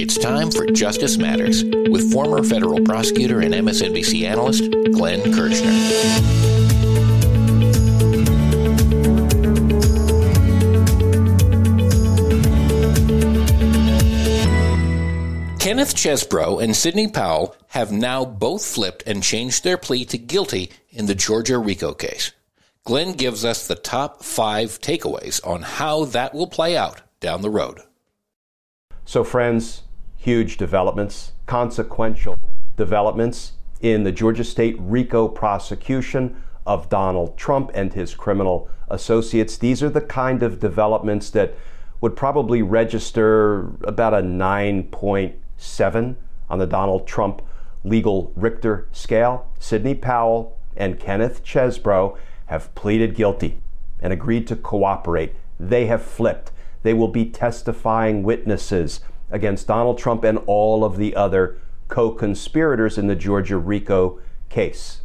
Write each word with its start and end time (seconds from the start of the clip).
It's 0.00 0.16
time 0.16 0.52
for 0.52 0.64
Justice 0.64 1.18
Matters 1.18 1.64
with 1.64 2.12
former 2.12 2.44
federal 2.44 2.80
prosecutor 2.82 3.40
and 3.40 3.52
MSNBC 3.52 4.28
analyst 4.28 4.62
Glenn 4.92 5.20
Kirschner. 5.34 5.72
Kenneth 15.58 15.96
Chesebro 15.96 16.62
and 16.62 16.76
Sidney 16.76 17.08
Powell 17.08 17.56
have 17.66 17.90
now 17.90 18.24
both 18.24 18.64
flipped 18.64 19.02
and 19.04 19.20
changed 19.20 19.64
their 19.64 19.76
plea 19.76 20.04
to 20.04 20.16
guilty 20.16 20.70
in 20.90 21.06
the 21.06 21.16
Georgia 21.16 21.58
RICO 21.58 21.92
case. 21.92 22.30
Glenn 22.84 23.14
gives 23.14 23.44
us 23.44 23.66
the 23.66 23.74
top 23.74 24.22
five 24.22 24.80
takeaways 24.80 25.44
on 25.44 25.62
how 25.62 26.04
that 26.04 26.34
will 26.34 26.46
play 26.46 26.76
out 26.76 27.02
down 27.18 27.42
the 27.42 27.50
road. 27.50 27.80
So, 29.04 29.24
friends, 29.24 29.82
huge 30.28 30.58
developments, 30.58 31.32
consequential 31.46 32.38
developments 32.76 33.52
in 33.80 34.04
the 34.04 34.12
Georgia 34.12 34.44
State 34.44 34.76
RICO 34.78 35.26
prosecution 35.26 36.36
of 36.66 36.90
Donald 36.90 37.38
Trump 37.38 37.70
and 37.72 37.94
his 37.94 38.14
criminal 38.14 38.68
associates. 38.90 39.56
These 39.56 39.82
are 39.82 39.88
the 39.88 40.02
kind 40.02 40.42
of 40.42 40.60
developments 40.60 41.30
that 41.30 41.54
would 42.02 42.14
probably 42.14 42.60
register 42.60 43.70
about 43.84 44.12
a 44.12 44.18
9.7 44.18 46.16
on 46.50 46.58
the 46.58 46.66
Donald 46.66 47.06
Trump 47.06 47.40
legal 47.82 48.30
Richter 48.36 48.86
scale. 48.92 49.50
Sidney 49.58 49.94
Powell 49.94 50.58
and 50.76 51.00
Kenneth 51.00 51.42
Chesebro 51.42 52.18
have 52.48 52.74
pleaded 52.74 53.14
guilty 53.14 53.62
and 53.98 54.12
agreed 54.12 54.46
to 54.48 54.56
cooperate. 54.56 55.34
They 55.58 55.86
have 55.86 56.02
flipped. 56.02 56.52
They 56.82 56.92
will 56.92 57.08
be 57.08 57.24
testifying 57.24 58.22
witnesses 58.22 59.00
against 59.30 59.66
Donald 59.66 59.98
Trump 59.98 60.24
and 60.24 60.38
all 60.46 60.84
of 60.84 60.96
the 60.96 61.14
other 61.14 61.58
co 61.88 62.10
conspirators 62.10 62.98
in 62.98 63.06
the 63.06 63.16
Georgia 63.16 63.56
RICO 63.56 64.20
case. 64.48 65.02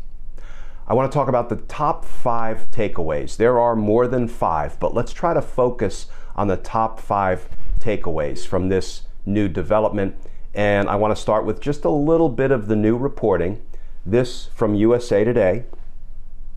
I 0.87 0.93
want 0.93 1.11
to 1.11 1.15
talk 1.15 1.27
about 1.27 1.49
the 1.49 1.55
top 1.55 2.03
five 2.03 2.69
takeaways. 2.71 3.37
There 3.37 3.57
are 3.57 3.75
more 3.75 4.07
than 4.07 4.27
five, 4.27 4.79
but 4.79 4.93
let's 4.93 5.13
try 5.13 5.33
to 5.33 5.41
focus 5.41 6.07
on 6.35 6.47
the 6.47 6.57
top 6.57 6.99
five 6.99 7.47
takeaways 7.79 8.45
from 8.45 8.69
this 8.69 9.03
new 9.25 9.47
development. 9.47 10.15
And 10.53 10.89
I 10.89 10.95
want 10.95 11.15
to 11.15 11.21
start 11.21 11.45
with 11.45 11.61
just 11.61 11.85
a 11.85 11.89
little 11.89 12.29
bit 12.29 12.51
of 12.51 12.67
the 12.67 12.75
new 12.75 12.97
reporting. 12.97 13.61
This 14.05 14.49
from 14.53 14.75
USA 14.75 15.23
Today. 15.23 15.63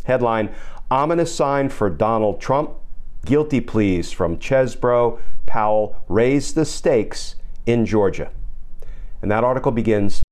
Headline 0.05 0.53
Ominous 0.91 1.35
sign 1.35 1.69
for 1.69 1.91
Donald 1.91 2.41
Trump 2.41 2.71
Guilty 3.25 3.61
pleas 3.61 4.13
from 4.13 4.39
Chesebro. 4.39 5.19
Powell 5.47 6.01
raise 6.09 6.55
the 6.55 6.65
stakes 6.65 7.35
in 7.67 7.85
Georgia. 7.85 8.31
And 9.21 9.31
that 9.31 9.45
article 9.45 9.73
begins 9.73 10.23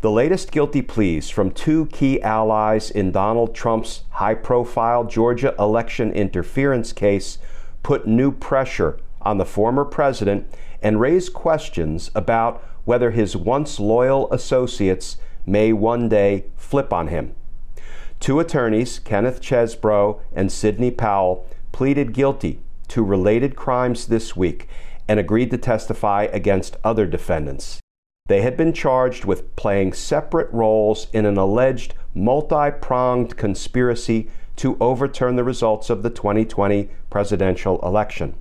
The 0.00 0.10
latest 0.10 0.50
guilty 0.50 0.80
pleas 0.80 1.28
from 1.28 1.50
two 1.50 1.86
key 1.86 2.22
allies 2.22 2.90
in 2.90 3.12
Donald 3.12 3.54
Trump's 3.54 4.04
high 4.10 4.34
profile 4.34 5.04
Georgia 5.04 5.54
election 5.58 6.12
interference 6.12 6.92
case 6.92 7.38
put 7.82 8.06
new 8.06 8.32
pressure 8.32 8.98
on 9.20 9.36
the 9.36 9.44
former 9.44 9.84
president 9.84 10.46
and 10.80 11.00
raise 11.00 11.28
questions 11.28 12.10
about 12.14 12.64
whether 12.84 13.10
his 13.10 13.36
once 13.36 13.78
loyal 13.78 14.32
associates 14.32 15.18
may 15.44 15.72
one 15.72 16.08
day 16.08 16.44
flip 16.56 16.92
on 16.92 17.08
him. 17.08 17.34
Two 18.20 18.40
attorneys, 18.40 18.98
Kenneth 18.98 19.40
Chesebro 19.40 20.20
and 20.32 20.50
Sidney 20.50 20.90
Powell, 20.90 21.46
pleaded 21.72 22.12
guilty 22.12 22.60
to 22.88 23.02
related 23.02 23.56
crimes 23.56 24.06
this 24.06 24.36
week 24.36 24.68
and 25.10 25.18
agreed 25.18 25.50
to 25.50 25.58
testify 25.58 26.28
against 26.32 26.76
other 26.84 27.04
defendants. 27.04 27.80
They 28.28 28.42
had 28.42 28.56
been 28.56 28.72
charged 28.72 29.24
with 29.24 29.56
playing 29.56 29.92
separate 29.92 30.48
roles 30.52 31.08
in 31.12 31.26
an 31.26 31.36
alleged 31.36 31.94
multi 32.14 32.70
pronged 32.70 33.36
conspiracy 33.36 34.30
to 34.54 34.76
overturn 34.80 35.34
the 35.34 35.42
results 35.42 35.90
of 35.90 36.04
the 36.04 36.10
2020 36.10 36.90
presidential 37.10 37.80
election. 37.80 38.36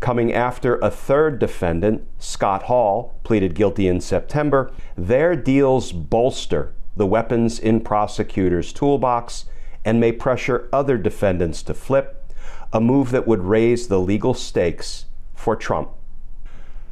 Coming 0.00 0.32
after 0.32 0.78
a 0.78 0.90
third 0.90 1.38
defendant, 1.38 2.08
Scott 2.18 2.62
Hall, 2.62 3.20
pleaded 3.22 3.54
guilty 3.54 3.86
in 3.86 4.00
September, 4.00 4.72
their 4.96 5.36
deals 5.36 5.92
bolster 5.92 6.72
the 6.96 7.06
weapons 7.06 7.58
in 7.58 7.82
prosecutors' 7.82 8.72
toolbox 8.72 9.44
and 9.84 10.00
may 10.00 10.12
pressure 10.12 10.70
other 10.72 10.96
defendants 10.96 11.62
to 11.64 11.74
flip 11.74 12.32
a 12.72 12.80
move 12.80 13.10
that 13.10 13.28
would 13.28 13.42
raise 13.42 13.88
the 13.88 14.00
legal 14.00 14.32
stakes 14.32 15.04
for 15.34 15.54
Trump. 15.54 15.90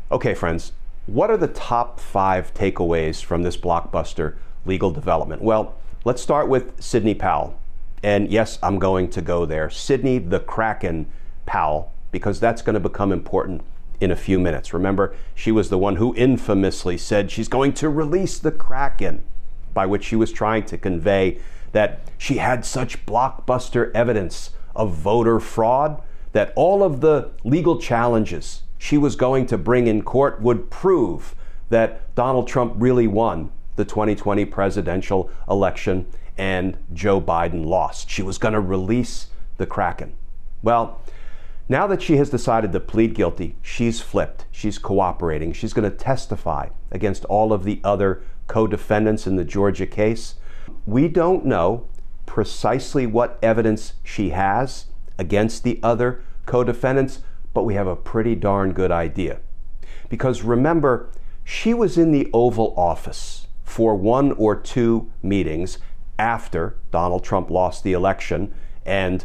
Okay, 0.09 0.34
friends, 0.34 0.71
what 1.06 1.31
are 1.31 1.37
the 1.37 1.49
top 1.49 1.99
five 1.99 2.55
takeaways 2.55 3.25
from 3.25 3.43
this 3.43 3.56
blockbuster 3.56 4.37
legal 4.65 4.93
development? 4.93 5.43
Well, 5.43 5.75
let's 6.05 6.22
start 6.22 6.49
with 6.49 6.81
Sidney 6.81 7.15
Powell. 7.15 7.59
And 8.05 8.31
yes, 8.31 8.61
I'm 8.62 8.78
going 8.78 9.11
to 9.11 9.21
go 9.21 9.44
there. 9.44 9.69
Sidney 9.69 10.19
the 10.19 10.39
Kraken 10.39 11.11
Powell, 11.44 11.93
because 12.12 12.39
that's 12.39 12.62
going 12.62 12.75
to 12.75 12.81
become 12.81 13.11
important 13.11 13.62
in 14.00 14.12
a 14.12 14.17
few 14.17 14.39
minutes. 14.39 14.72
Remember, 14.72 15.12
she 15.34 15.50
was 15.50 15.71
the 15.71 15.78
one 15.78 15.97
who 15.97 16.15
infamously 16.15 16.97
said 16.97 17.33
she's 17.33 17.49
going 17.49 17.73
to 17.73 17.88
release 17.88 18.38
the 18.38 18.53
Kraken, 18.53 19.25
by 19.75 19.87
which 19.87 20.05
she 20.05 20.15
was 20.15 20.31
trying 20.31 20.67
to 20.67 20.78
convey 20.78 21.41
that 21.73 21.99
she 22.17 22.37
had 22.37 22.65
such 22.65 23.05
blockbuster 23.06 23.91
evidence 23.93 24.50
of 24.77 24.93
voter 24.93 25.41
fraud, 25.41 26.00
that 26.31 26.53
all 26.55 26.84
of 26.84 27.00
the 27.00 27.33
legal 27.43 27.81
challenges 27.81 28.62
she 28.78 28.98
was 28.98 29.16
going 29.16 29.47
to 29.47 29.59
bring 29.59 29.87
in 29.87 30.03
court 30.03 30.41
would 30.41 30.70
prove 30.70 31.34
that 31.69 32.14
Donald 32.14 32.47
Trump 32.48 32.75
really 32.76 33.06
won 33.06 33.50
the 33.76 33.84
2020 33.84 34.44
presidential 34.47 35.31
election 35.48 36.06
and 36.38 36.76
Joe 36.92 37.20
Biden 37.20 37.64
lost. 37.64 38.10
She 38.10 38.22
was 38.22 38.38
going 38.38 38.54
to 38.54 38.60
release 38.60 39.28
the 39.56 39.66
Kraken. 39.66 40.14
Well, 40.62 41.00
now 41.69 41.87
that 41.88 42.03
she 42.03 42.16
has 42.16 42.31
decided 42.31 42.72
to 42.72 42.81
plead 42.81 43.14
guilty, 43.14 43.56
she's 43.60 44.00
flipped. 44.00 44.47
She's 44.50 44.78
cooperating. 44.78 45.53
She's 45.53 45.72
going 45.72 45.91
to 45.91 45.97
testify 45.97 46.69
against 46.91 47.25
all 47.25 47.53
of 47.53 47.64
the 47.64 47.81
other 47.82 48.22
co 48.47 48.66
defendants 48.66 49.26
in 49.26 49.37
the 49.37 49.44
Georgia 49.44 49.87
case. 49.87 50.37
We 50.87 51.08
don't 51.08 51.44
know 51.44 51.87
precisely 52.25 53.06
what 53.06 53.38
evidence 53.43 53.94
she 54.04 54.31
has 54.31 54.87
against 55.19 55.64
the 55.64 55.81
other 55.82 56.22
co 56.44 56.62
defendants, 56.62 57.20
but 57.56 57.65
we 57.65 57.72
have 57.72 57.87
a 57.87 57.97
pretty 57.97 58.34
darn 58.34 58.75
good 58.75 58.93
idea. 58.93 59.41
Because 60.11 60.43
remember, 60.43 61.09
she 61.43 61.72
was 61.72 61.97
in 61.97 62.12
the 62.12 62.28
Oval 62.34 62.75
Office 62.77 63.47
for 63.65 63.94
one 63.94 64.33
or 64.33 64.55
two 64.55 65.11
meetings 65.22 65.78
after 66.19 66.77
Donald 66.91 67.25
Trump 67.25 67.49
lost 67.49 67.83
the 67.83 67.94
election. 67.94 68.53
And 68.84 69.25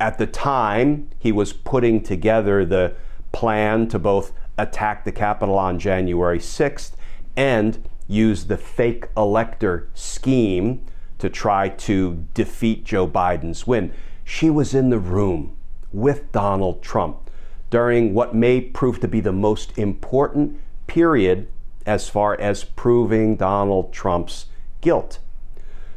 at 0.00 0.18
the 0.18 0.26
time, 0.26 1.08
he 1.20 1.30
was 1.30 1.52
putting 1.52 2.02
together 2.02 2.64
the 2.64 2.94
plan 3.30 3.86
to 3.90 3.98
both 4.00 4.32
attack 4.58 5.04
the 5.04 5.12
Capitol 5.12 5.56
on 5.56 5.78
January 5.78 6.40
6th 6.40 6.94
and 7.36 7.88
use 8.08 8.46
the 8.46 8.56
fake 8.56 9.06
elector 9.16 9.88
scheme 9.94 10.84
to 11.20 11.30
try 11.30 11.68
to 11.68 12.26
defeat 12.34 12.84
Joe 12.84 13.06
Biden's 13.06 13.68
win. 13.68 13.92
She 14.24 14.50
was 14.50 14.74
in 14.74 14.90
the 14.90 14.98
room 14.98 15.56
with 15.92 16.30
Donald 16.32 16.82
Trump 16.82 17.30
during 17.70 18.14
what 18.14 18.34
may 18.34 18.60
prove 18.60 19.00
to 19.00 19.08
be 19.08 19.20
the 19.20 19.32
most 19.32 19.76
important 19.78 20.58
period 20.86 21.48
as 21.86 22.08
far 22.08 22.38
as 22.40 22.64
proving 22.64 23.36
Donald 23.36 23.92
Trump's 23.92 24.46
guilt. 24.80 25.18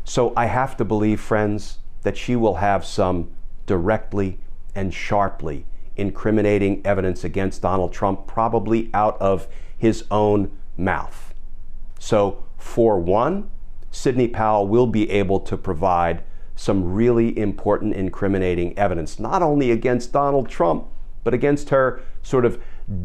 So 0.04 0.34
I 0.36 0.46
have 0.46 0.78
to 0.78 0.86
believe, 0.86 1.20
friends, 1.20 1.80
that 2.04 2.18
she 2.18 2.36
will 2.36 2.56
have 2.56 2.86
some 2.86 3.32
directly 3.66 4.40
and 4.76 4.94
sharply 4.94 5.66
incriminating 5.96 6.82
evidence 6.86 7.24
against 7.24 7.62
Donald 7.62 7.94
Trump, 7.94 8.28
probably 8.28 8.90
out 8.94 9.20
of 9.22 9.48
his 9.78 10.06
own 10.10 10.52
mouth. 10.78 11.34
So, 12.00 12.44
for 12.58 13.00
one, 13.00 13.50
Sidney 13.92 14.28
Powell 14.28 14.68
will 14.68 14.88
be 14.88 15.10
able 15.12 15.40
to 15.42 15.56
provide 15.58 16.24
some 16.56 16.94
really 16.94 17.38
important 17.38 17.96
incriminating 17.96 18.78
evidence, 18.78 19.20
not 19.20 19.42
only 19.42 19.72
against 19.72 20.12
Donald 20.12 20.50
Trump, 20.50 20.88
but 21.24 21.34
against 21.34 21.70
her 21.70 22.02
sort 22.22 22.46
of 22.46 22.62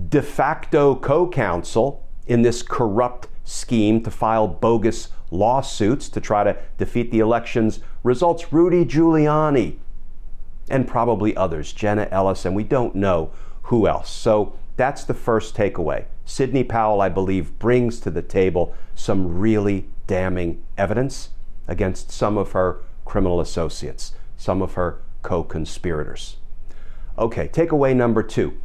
de 0.08 0.20
facto 0.20 0.94
co 0.94 1.28
counsel 1.28 2.04
in 2.26 2.42
this 2.42 2.62
corrupt 2.62 3.28
scheme 3.44 4.02
to 4.02 4.10
file 4.10 4.46
bogus 4.46 5.08
lawsuits 5.30 6.08
to 6.08 6.20
try 6.20 6.44
to 6.44 6.56
defeat 6.76 7.10
the 7.10 7.20
election's 7.20 7.80
results. 8.02 8.52
Rudy 8.52 8.84
Giuliani 8.84 9.78
and 10.68 10.86
probably 10.86 11.36
others, 11.36 11.72
Jenna 11.72 12.08
Ellis, 12.10 12.44
and 12.44 12.54
we 12.54 12.64
don't 12.64 12.94
know 12.94 13.30
who 13.62 13.86
else. 13.86 14.10
So 14.10 14.54
that's 14.76 15.04
the 15.04 15.14
first 15.14 15.54
takeaway. 15.54 16.04
Sidney 16.24 16.64
Powell, 16.64 17.00
I 17.00 17.08
believe, 17.08 17.58
brings 17.58 18.00
to 18.00 18.10
the 18.10 18.22
table 18.22 18.74
some 18.94 19.38
really 19.38 19.88
damning 20.06 20.62
evidence 20.76 21.30
against 21.66 22.10
some 22.10 22.36
of 22.36 22.52
her 22.52 22.82
criminal 23.08 23.40
associates, 23.40 24.12
some 24.36 24.62
of 24.62 24.74
her 24.74 25.00
co 25.22 25.42
conspirators. 25.42 26.36
Okay, 27.18 27.48
takeaway 27.48 27.96
number 27.96 28.22
two 28.22 28.56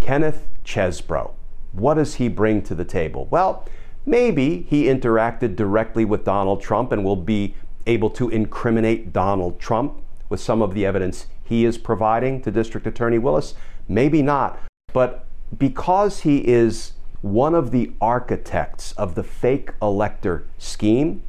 Kenneth 0.00 0.46
Chesebro. 0.64 1.32
What 1.72 1.94
does 1.94 2.16
he 2.16 2.28
bring 2.28 2.62
to 2.62 2.74
the 2.74 2.84
table? 2.84 3.26
Well, 3.30 3.66
maybe 4.04 4.66
he 4.68 4.84
interacted 4.84 5.56
directly 5.56 6.04
with 6.04 6.24
Donald 6.24 6.60
Trump 6.60 6.92
and 6.92 7.04
will 7.04 7.16
be 7.16 7.54
able 7.86 8.10
to 8.10 8.28
incriminate 8.28 9.12
Donald 9.12 9.58
Trump 9.58 9.94
with 10.28 10.40
some 10.40 10.60
of 10.60 10.74
the 10.74 10.84
evidence 10.84 11.26
he 11.44 11.64
is 11.64 11.78
providing 11.78 12.42
to 12.42 12.50
District 12.50 12.86
Attorney 12.86 13.18
Willis. 13.18 13.54
Maybe 13.88 14.20
not. 14.20 14.58
But 14.92 15.26
because 15.56 16.20
he 16.20 16.38
is 16.38 16.92
one 17.22 17.54
of 17.54 17.70
the 17.70 17.92
architects 18.00 18.92
of 18.92 19.14
the 19.14 19.22
fake 19.22 19.70
elector 19.80 20.44
scheme, 20.58 21.22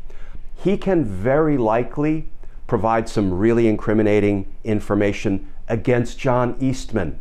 he 0.56 0.78
can 0.78 1.06
very 1.06 1.58
likely 1.58 2.30
provide 2.74 3.08
some 3.08 3.32
really 3.32 3.68
incriminating 3.68 4.52
information 4.64 5.48
against 5.68 6.18
John 6.18 6.56
Eastman, 6.60 7.20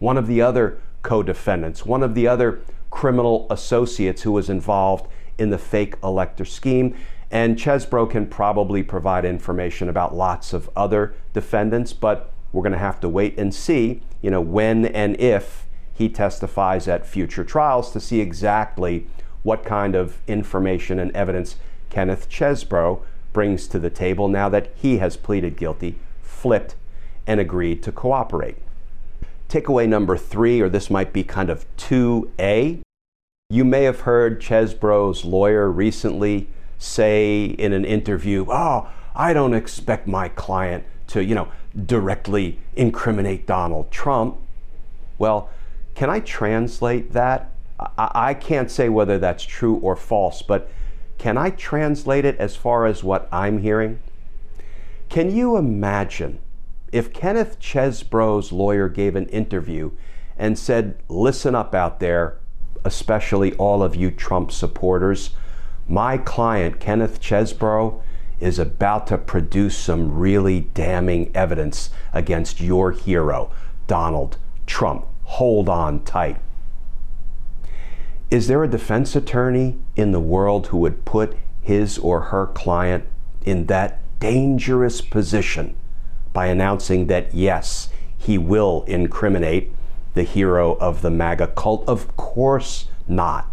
one 0.00 0.18
of 0.18 0.26
the 0.26 0.42
other 0.42 0.82
co 1.00 1.22
defendants, 1.22 1.86
one 1.86 2.02
of 2.02 2.14
the 2.14 2.28
other 2.28 2.60
criminal 2.90 3.46
associates 3.48 4.20
who 4.20 4.32
was 4.32 4.50
involved 4.50 5.10
in 5.38 5.48
the 5.48 5.56
fake 5.56 5.94
elector 6.04 6.44
scheme. 6.44 6.94
And 7.30 7.56
Chesebro 7.56 8.10
can 8.10 8.26
probably 8.26 8.82
provide 8.82 9.24
information 9.24 9.88
about 9.88 10.14
lots 10.14 10.52
of 10.52 10.68
other 10.76 11.14
defendants, 11.32 11.94
but 11.94 12.30
we're 12.52 12.60
going 12.60 12.72
to 12.72 12.78
have 12.78 13.00
to 13.00 13.08
wait 13.08 13.38
and 13.38 13.54
see, 13.54 14.02
you 14.20 14.30
know, 14.30 14.42
when 14.42 14.84
and 14.84 15.18
if 15.18 15.64
he 15.94 16.10
testifies 16.10 16.86
at 16.86 17.06
future 17.06 17.44
trials 17.44 17.92
to 17.92 17.98
see 17.98 18.20
exactly 18.20 19.06
what 19.42 19.64
kind 19.64 19.94
of 19.94 20.18
information 20.28 20.98
and 20.98 21.10
evidence 21.12 21.56
Kenneth 21.88 22.28
Chesebro 22.28 23.00
brings 23.32 23.66
to 23.68 23.78
the 23.78 23.90
table 23.90 24.28
now 24.28 24.48
that 24.48 24.70
he 24.74 24.98
has 24.98 25.16
pleaded 25.16 25.56
guilty, 25.56 25.98
flipped, 26.22 26.74
and 27.26 27.40
agreed 27.40 27.82
to 27.82 27.92
cooperate. 27.92 28.56
Takeaway 29.48 29.88
number 29.88 30.16
three, 30.16 30.60
or 30.60 30.68
this 30.68 30.90
might 30.90 31.12
be 31.12 31.22
kind 31.22 31.50
of 31.50 31.66
2A. 31.76 32.80
You 33.50 33.64
may 33.64 33.84
have 33.84 34.00
heard 34.00 34.40
Chesebro's 34.40 35.24
lawyer 35.24 35.70
recently 35.70 36.48
say 36.78 37.44
in 37.44 37.72
an 37.72 37.84
interview, 37.84 38.46
Oh, 38.48 38.88
I 39.14 39.32
don't 39.32 39.54
expect 39.54 40.06
my 40.06 40.28
client 40.28 40.84
to, 41.08 41.22
you 41.22 41.34
know, 41.34 41.48
directly 41.86 42.58
incriminate 42.76 43.46
Donald 43.46 43.90
Trump. 43.90 44.38
Well, 45.18 45.50
can 45.94 46.10
I 46.10 46.20
translate 46.20 47.12
that? 47.12 47.50
I, 47.78 48.10
I 48.14 48.34
can't 48.34 48.70
say 48.70 48.88
whether 48.88 49.18
that's 49.18 49.44
true 49.44 49.76
or 49.76 49.96
false, 49.96 50.42
but 50.42 50.70
can 51.22 51.38
I 51.38 51.50
translate 51.50 52.24
it 52.24 52.36
as 52.38 52.56
far 52.56 52.84
as 52.84 53.04
what 53.04 53.28
I'm 53.30 53.58
hearing? 53.58 54.00
Can 55.08 55.30
you 55.30 55.56
imagine 55.56 56.40
if 56.90 57.12
Kenneth 57.12 57.60
Chesebro's 57.60 58.50
lawyer 58.50 58.88
gave 58.88 59.14
an 59.14 59.28
interview 59.28 59.92
and 60.36 60.58
said, 60.58 61.00
Listen 61.08 61.54
up 61.54 61.76
out 61.76 62.00
there, 62.00 62.40
especially 62.84 63.52
all 63.52 63.84
of 63.84 63.94
you 63.94 64.10
Trump 64.10 64.50
supporters, 64.50 65.30
my 65.86 66.18
client, 66.18 66.80
Kenneth 66.80 67.20
Chesebro, 67.20 68.02
is 68.40 68.58
about 68.58 69.06
to 69.06 69.16
produce 69.16 69.78
some 69.78 70.18
really 70.18 70.62
damning 70.74 71.30
evidence 71.36 71.90
against 72.12 72.60
your 72.60 72.90
hero, 72.90 73.52
Donald 73.86 74.38
Trump. 74.66 75.06
Hold 75.22 75.68
on 75.68 76.02
tight. 76.02 76.40
Is 78.28 78.48
there 78.48 78.64
a 78.64 78.68
defense 78.68 79.14
attorney 79.14 79.78
in 79.96 80.12
the 80.12 80.20
world 80.20 80.68
who 80.68 80.78
would 80.78 81.04
put 81.04 81.36
his 81.60 81.98
or 81.98 82.20
her 82.22 82.46
client 82.46 83.04
in 83.44 83.66
that 83.66 84.00
dangerous 84.20 85.00
position 85.00 85.76
by 86.32 86.46
announcing 86.46 87.06
that, 87.08 87.34
yes, 87.34 87.88
he 88.16 88.38
will 88.38 88.84
incriminate 88.86 89.70
the 90.14 90.22
hero 90.22 90.76
of 90.76 91.02
the 91.02 91.10
MAGA 91.10 91.48
cult? 91.48 91.86
Of 91.88 92.16
course 92.16 92.86
not. 93.08 93.48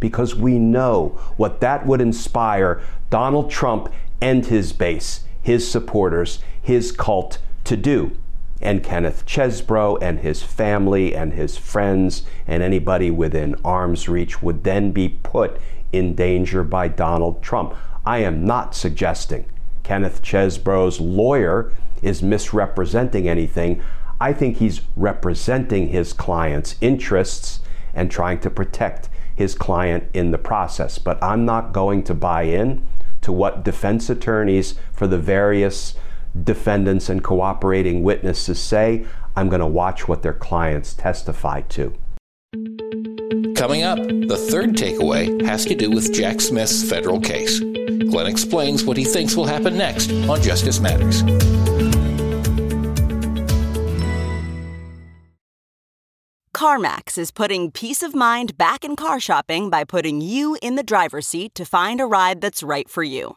Because 0.00 0.34
we 0.34 0.58
know 0.58 1.18
what 1.36 1.60
that 1.60 1.86
would 1.86 2.00
inspire 2.00 2.82
Donald 3.10 3.50
Trump 3.50 3.92
and 4.20 4.46
his 4.46 4.72
base, 4.72 5.24
his 5.40 5.70
supporters, 5.70 6.40
his 6.60 6.92
cult 6.92 7.38
to 7.64 7.76
do. 7.76 8.16
And 8.64 8.82
Kenneth 8.82 9.26
Chesebro 9.26 9.98
and 10.00 10.20
his 10.20 10.42
family 10.42 11.14
and 11.14 11.34
his 11.34 11.58
friends 11.58 12.22
and 12.46 12.62
anybody 12.62 13.10
within 13.10 13.56
arm's 13.62 14.08
reach 14.08 14.42
would 14.42 14.64
then 14.64 14.90
be 14.90 15.20
put 15.22 15.60
in 15.92 16.14
danger 16.14 16.64
by 16.64 16.88
Donald 16.88 17.42
Trump. 17.42 17.74
I 18.06 18.18
am 18.18 18.44
not 18.46 18.74
suggesting 18.74 19.44
Kenneth 19.82 20.22
Chesebro's 20.22 20.98
lawyer 20.98 21.72
is 22.02 22.22
misrepresenting 22.22 23.28
anything. 23.28 23.82
I 24.18 24.32
think 24.32 24.56
he's 24.56 24.80
representing 24.96 25.88
his 25.88 26.14
client's 26.14 26.76
interests 26.80 27.60
and 27.92 28.10
trying 28.10 28.40
to 28.40 28.50
protect 28.50 29.10
his 29.34 29.54
client 29.54 30.04
in 30.14 30.30
the 30.30 30.38
process. 30.38 30.98
But 30.98 31.22
I'm 31.22 31.44
not 31.44 31.72
going 31.72 32.02
to 32.04 32.14
buy 32.14 32.44
in 32.44 32.86
to 33.20 33.32
what 33.32 33.64
defense 33.64 34.08
attorneys 34.08 34.74
for 34.92 35.06
the 35.06 35.18
various 35.18 35.94
defendants 36.42 37.08
and 37.08 37.22
cooperating 37.22 38.02
witnesses 38.02 38.58
say. 38.58 39.06
I'm 39.36 39.48
going 39.48 39.60
to 39.60 39.66
watch 39.66 40.08
what 40.08 40.22
their 40.22 40.32
clients 40.32 40.94
testify 40.94 41.62
to. 41.62 41.92
Coming 43.56 43.82
up, 43.82 43.98
the 43.98 44.46
third 44.50 44.70
takeaway 44.70 45.44
has 45.44 45.64
to 45.66 45.74
do 45.74 45.90
with 45.90 46.12
Jack 46.12 46.40
Smith's 46.40 46.88
federal 46.88 47.20
case. 47.20 47.60
Glenn 47.60 48.26
explains 48.26 48.84
what 48.84 48.96
he 48.96 49.04
thinks 49.04 49.36
will 49.36 49.46
happen 49.46 49.76
next 49.76 50.10
on 50.28 50.40
Justice 50.42 50.80
Matters. 50.80 51.22
CarMax 56.54 57.18
is 57.18 57.30
putting 57.30 57.70
peace 57.70 58.02
of 58.02 58.14
mind 58.14 58.56
back 58.56 58.84
in 58.84 58.96
car 58.96 59.18
shopping 59.18 59.68
by 59.68 59.84
putting 59.84 60.20
you 60.20 60.56
in 60.62 60.76
the 60.76 60.82
driver's 60.82 61.26
seat 61.26 61.54
to 61.56 61.64
find 61.64 62.00
a 62.00 62.06
ride 62.06 62.40
that's 62.40 62.62
right 62.62 62.88
for 62.88 63.02
you. 63.02 63.36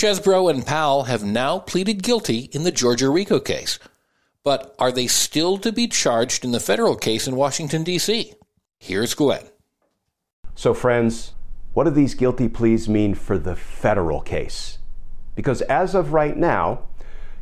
Chesebro 0.00 0.50
and 0.50 0.64
Powell 0.64 1.02
have 1.02 1.22
now 1.22 1.58
pleaded 1.58 2.02
guilty 2.02 2.48
in 2.52 2.62
the 2.62 2.72
Georgia 2.72 3.10
RICO 3.10 3.38
case. 3.38 3.78
But 4.42 4.74
are 4.78 4.90
they 4.90 5.06
still 5.06 5.58
to 5.58 5.72
be 5.72 5.88
charged 5.88 6.42
in 6.42 6.52
the 6.52 6.58
federal 6.58 6.96
case 6.96 7.28
in 7.28 7.36
Washington, 7.36 7.84
D.C.? 7.84 8.32
Here's 8.78 9.12
Glenn. 9.12 9.44
So, 10.54 10.72
friends, 10.72 11.34
what 11.74 11.84
do 11.84 11.90
these 11.90 12.14
guilty 12.14 12.48
pleas 12.48 12.88
mean 12.88 13.14
for 13.14 13.36
the 13.36 13.54
federal 13.54 14.22
case? 14.22 14.78
Because 15.34 15.60
as 15.60 15.94
of 15.94 16.14
right 16.14 16.34
now, 16.34 16.84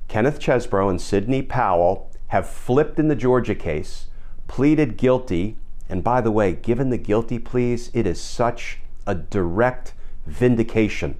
Kenneth 0.08 0.40
Chesebro 0.40 0.90
and 0.90 1.00
Sidney 1.00 1.42
Powell 1.42 2.10
have 2.26 2.48
flipped 2.48 2.98
in 2.98 3.06
the 3.06 3.14
Georgia 3.14 3.54
case, 3.54 4.08
pleaded 4.48 4.96
guilty, 4.96 5.58
And 5.88 6.02
by 6.02 6.20
the 6.20 6.32
way, 6.32 6.54
given 6.54 6.90
the 6.90 6.98
guilty 6.98 7.38
pleas, 7.38 7.88
it 7.94 8.04
is 8.04 8.20
such 8.20 8.80
a 9.06 9.14
direct 9.14 9.94
vindication 10.26 11.18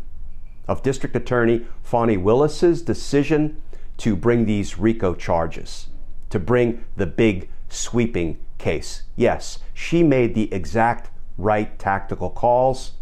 of 0.69 0.83
District 0.83 1.17
Attorney 1.17 1.67
Fani 1.83 2.17
Willis's 2.17 2.83
decision 2.83 3.61
to 3.97 4.15
bring 4.15 4.45
these 4.45 4.79
RICO 4.79 5.15
charges, 5.15 5.89
to 6.31 6.39
bring 6.39 6.85
the 6.97 7.07
big 7.07 7.49
sweeping 7.69 8.39
case. 8.59 9.03
Yes, 9.17 9.59
she 9.75 10.03
made 10.03 10.35
the 10.35 10.53
exact 10.53 11.11
right 11.37 11.79
tactical 11.79 12.31
calls, 12.31 12.93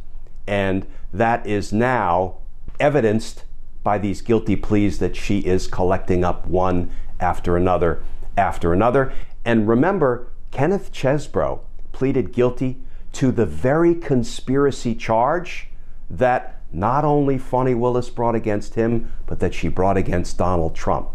and 0.47 0.87
that 1.13 1.47
is 1.47 1.73
now 1.73 2.39
evidenced 2.79 3.45
by 3.83 3.99
these 3.99 4.21
guilty 4.21 4.57
pleas 4.57 4.99
that 4.99 5.17
she 5.17 5.41
is 5.41 5.67
collecting 5.67 6.25
up 6.25 6.47
one 6.47 6.91
after 7.21 7.57
another 7.57 8.03
after 8.37 8.73
another. 8.73 9.13
And 9.45 9.69
remember, 9.69 10.29
Kenneth 10.51 10.93
Chesebro 10.93 11.61
pleaded 11.93 12.33
guilty 12.33 12.79
to 13.13 13.33
the 13.33 13.47
very 13.47 13.95
conspiracy 13.95 14.95
charge 14.95 15.69
that 16.11 16.56
not 16.73 17.05
only 17.05 17.39
Fani 17.39 17.75
Willis 17.75 18.11
brought 18.11 18.35
against 18.35 18.75
him, 18.75 19.13
but 19.27 19.41
that 19.41 19.55
she 19.55 19.69
brought 19.69 19.97
against 19.97 20.39
Donald 20.39 20.75
Trump. 20.75 21.09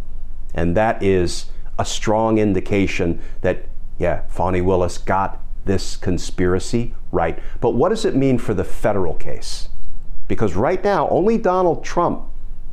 And 0.54 0.76
that 0.76 1.02
is 1.02 1.46
a 1.78 1.86
strong 1.86 2.38
indication 2.38 3.22
that, 3.42 3.66
yeah, 3.98 4.24
Fani 4.28 4.62
Willis 4.62 4.98
got 4.98 5.40
this 5.66 5.96
conspiracy 5.96 6.94
right. 7.12 7.40
But 7.60 7.72
what 7.72 7.90
does 7.90 8.06
it 8.06 8.16
mean 8.16 8.38
for 8.38 8.54
the 8.54 8.64
federal 8.64 9.14
case? 9.14 9.70
Because 10.28 10.56
right 10.56 10.84
now, 10.84 11.10
only 11.10 11.38
Donald 11.38 11.84
Trump 11.84 12.26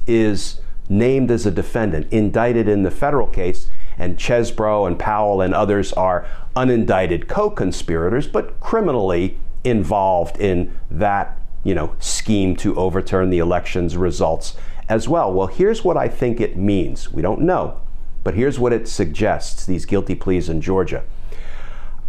is 0.06 0.61
named 0.88 1.30
as 1.30 1.44
a 1.44 1.50
defendant, 1.50 2.11
indicted 2.11 2.68
in 2.68 2.82
the 2.82 2.90
federal 2.90 3.26
case, 3.26 3.68
and 3.99 4.16
Chesebro 4.16 4.87
and 4.87 4.99
Powell 4.99 5.42
and 5.42 5.52
others 5.52 5.92
are 5.92 6.26
unindicted 6.56 7.28
co-conspirators, 7.28 8.26
but 8.26 8.58
criminally 8.61 9.38
involved 9.64 10.38
in 10.38 10.73
that, 10.90 11.37
you 11.64 11.74
know, 11.74 11.94
scheme 11.98 12.56
to 12.56 12.76
overturn 12.76 13.30
the 13.30 13.38
election's 13.38 13.96
results 13.96 14.56
as 14.88 15.08
well. 15.08 15.32
Well, 15.32 15.48
here's 15.48 15.84
what 15.84 15.96
I 15.96 16.08
think 16.08 16.40
it 16.40 16.56
means. 16.56 17.12
We 17.12 17.22
don't 17.22 17.42
know, 17.42 17.80
but 18.24 18.34
here's 18.34 18.58
what 18.58 18.72
it 18.72 18.88
suggests, 18.88 19.66
these 19.66 19.84
guilty 19.84 20.14
pleas 20.14 20.48
in 20.48 20.60
Georgia. 20.60 21.04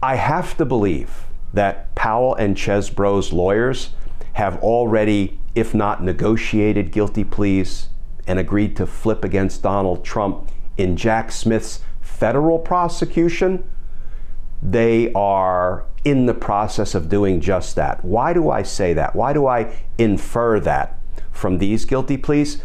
I 0.01 0.15
have 0.15 0.55
to 0.57 0.65
believe 0.65 1.25
that 1.53 1.93
Powell 1.95 2.35
and 2.35 2.55
Chesebro's 2.55 3.33
lawyers 3.33 3.89
have 4.33 4.57
already, 4.63 5.39
if 5.55 5.73
not 5.73 6.03
negotiated 6.03 6.91
guilty 6.91 7.23
pleas 7.23 7.89
and 8.27 8.39
agreed 8.39 8.75
to 8.77 8.85
flip 8.85 9.25
against 9.25 9.63
Donald 9.63 10.05
Trump 10.05 10.49
in 10.77 10.95
Jack 10.95 11.31
Smith's 11.31 11.81
federal 11.99 12.59
prosecution, 12.59 13.69
they 14.61 15.11
are 15.13 15.85
in 16.03 16.25
the 16.25 16.33
process 16.33 16.95
of 16.95 17.09
doing 17.09 17.41
just 17.41 17.75
that. 17.75 18.03
Why 18.03 18.33
do 18.33 18.49
I 18.49 18.63
say 18.63 18.93
that? 18.93 19.15
Why 19.15 19.33
do 19.33 19.47
I 19.47 19.77
infer 19.97 20.59
that 20.61 20.97
from 21.31 21.57
these 21.57 21.85
guilty 21.85 22.17
pleas? 22.17 22.61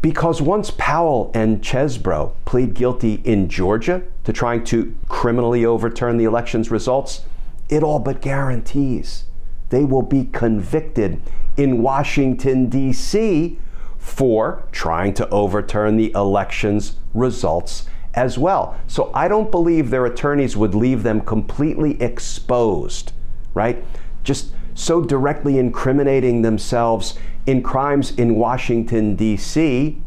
Because 0.00 0.42
once 0.42 0.70
Powell 0.70 1.30
and 1.34 1.62
Chesebro 1.62 2.34
plead 2.44 2.74
guilty 2.74 3.22
in 3.24 3.48
Georgia 3.48 4.02
to 4.24 4.32
trying 4.32 4.62
to 4.64 4.94
criminally 5.08 5.64
overturn 5.64 6.18
the 6.18 6.24
election's 6.24 6.70
results, 6.70 7.22
it 7.68 7.82
all 7.82 7.98
but 7.98 8.20
guarantees 8.20 9.24
they 9.70 9.84
will 9.84 10.02
be 10.02 10.26
convicted 10.26 11.20
in 11.56 11.82
Washington, 11.82 12.68
D.C. 12.68 13.58
for 13.98 14.62
trying 14.72 15.14
to 15.14 15.28
overturn 15.30 15.96
the 15.96 16.12
election's 16.14 16.96
results 17.12 17.88
as 18.14 18.38
well. 18.38 18.76
So 18.86 19.10
I 19.14 19.28
don't 19.28 19.50
believe 19.50 19.90
their 19.90 20.06
attorneys 20.06 20.56
would 20.56 20.74
leave 20.74 21.02
them 21.02 21.20
completely 21.20 22.00
exposed, 22.00 23.12
right? 23.54 23.84
Just 24.22 24.52
so 24.74 25.02
directly 25.02 25.58
incriminating 25.58 26.42
themselves 26.42 27.18
in 27.46 27.62
crimes 27.62 28.12
in 28.12 28.36
Washington, 28.36 29.16
D.C. 29.16 30.00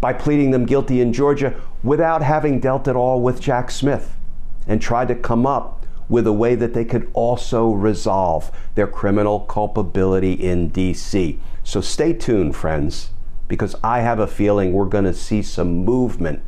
by 0.00 0.12
pleading 0.12 0.50
them 0.50 0.66
guilty 0.66 1.00
in 1.00 1.12
Georgia 1.12 1.54
without 1.82 2.22
having 2.22 2.60
dealt 2.60 2.88
at 2.88 2.96
all 2.96 3.20
with 3.20 3.40
Jack 3.40 3.70
Smith 3.70 4.16
and 4.66 4.80
tried 4.80 5.08
to 5.08 5.14
come 5.14 5.46
up 5.46 5.84
with 6.08 6.26
a 6.26 6.32
way 6.32 6.54
that 6.54 6.74
they 6.74 6.84
could 6.84 7.10
also 7.14 7.70
resolve 7.70 8.50
their 8.74 8.86
criminal 8.86 9.40
culpability 9.40 10.32
in 10.32 10.68
D.C. 10.68 11.40
So 11.62 11.80
stay 11.80 12.12
tuned, 12.12 12.54
friends, 12.54 13.10
because 13.48 13.74
I 13.82 14.00
have 14.00 14.18
a 14.18 14.26
feeling 14.26 14.72
we're 14.72 14.84
going 14.84 15.04
to 15.04 15.14
see 15.14 15.42
some 15.42 15.84
movement 15.84 16.42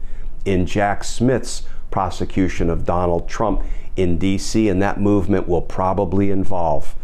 in 0.46 0.64
Jack 0.64 1.04
Smith's 1.04 1.64
prosecution 1.90 2.70
of 2.70 2.84
Donald 2.84 3.28
Trump 3.28 3.62
in 3.96 4.18
D.C., 4.18 4.68
and 4.68 4.80
that 4.82 5.00
movement 5.00 5.48
will 5.48 5.62
probably 5.62 6.30
involve 6.30 6.94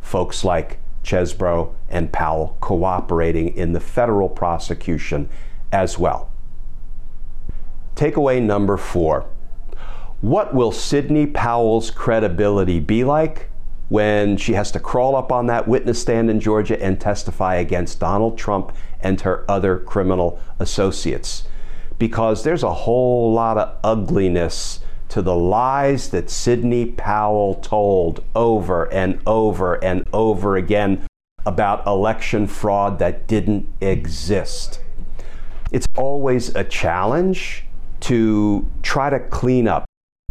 folks 0.00 0.44
like 0.44 0.78
Chesebro 1.02 1.74
and 1.88 2.12
Powell 2.12 2.56
cooperating 2.60 3.48
in 3.56 3.72
the 3.72 3.80
federal 3.80 4.28
prosecution 4.28 5.28
as 5.72 5.98
well. 5.98 6.30
Takeaway 7.96 8.40
number 8.40 8.76
four 8.76 9.26
What 10.20 10.54
will 10.54 10.72
Sidney 10.72 11.26
Powell's 11.26 11.90
credibility 11.90 12.78
be 12.80 13.04
like 13.04 13.48
when 13.88 14.36
she 14.36 14.54
has 14.54 14.70
to 14.72 14.80
crawl 14.80 15.16
up 15.16 15.30
on 15.32 15.46
that 15.46 15.68
witness 15.68 16.00
stand 16.00 16.30
in 16.30 16.40
Georgia 16.40 16.82
and 16.82 17.00
testify 17.00 17.56
against 17.56 18.00
Donald 18.00 18.38
Trump 18.38 18.72
and 19.00 19.20
her 19.22 19.44
other 19.50 19.78
criminal 19.78 20.40
associates? 20.58 21.44
Because 21.98 22.42
there's 22.42 22.62
a 22.62 22.72
whole 22.72 23.32
lot 23.32 23.58
of 23.58 23.76
ugliness 23.84 24.80
to 25.08 25.22
the 25.22 25.36
lies 25.36 26.08
that 26.08 26.30
Sidney 26.30 26.86
Powell 26.86 27.56
told 27.56 28.24
over 28.34 28.90
and 28.92 29.20
over 29.26 29.74
and 29.84 30.08
over 30.12 30.56
again 30.56 31.06
about 31.44 31.86
election 31.86 32.46
fraud 32.46 32.98
that 32.98 33.26
didn't 33.26 33.68
exist. 33.80 34.80
It's 35.70 35.86
always 35.96 36.54
a 36.54 36.64
challenge 36.64 37.64
to 38.00 38.66
try 38.82 39.10
to 39.10 39.20
clean 39.20 39.68
up 39.68 39.84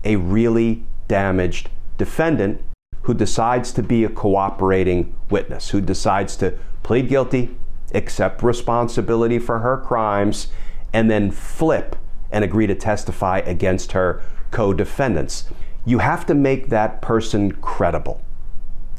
a 0.04 0.16
really 0.16 0.84
damaged 1.08 1.70
defendant 1.98 2.62
who 3.04 3.14
decides 3.14 3.72
to 3.74 3.84
be 3.84 4.04
a 4.04 4.10
cooperating 4.10 5.16
witness, 5.30 5.70
who 5.70 5.82
decides 5.82 6.36
to 6.38 6.58
plead 6.84 7.10
guilty, 7.10 7.56
accept 7.94 8.44
responsibility 8.44 9.40
for 9.40 9.60
her 9.60 9.78
crimes, 9.78 10.48
and 10.94 11.10
then 11.10 11.32
flip 11.32 11.96
and 12.32 12.44
agree 12.44 12.68
to 12.68 12.76
testify 12.76 13.40
against 13.40 13.92
her 13.92 14.22
co 14.52 14.74
defendants. 14.74 15.46
You 15.86 16.00
have 16.00 16.26
to 16.28 16.36
make 16.36 16.70
that 16.70 17.02
person 17.02 17.52
credible. 17.54 18.22